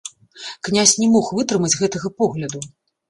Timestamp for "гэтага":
1.83-2.13